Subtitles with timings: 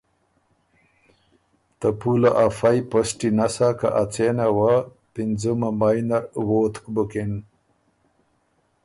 [1.79, 4.73] ته پُوله افئ پسټی نسا که اڅېنه وه
[5.13, 7.31] پِنځُمه مای نر ووتک بُکِن۔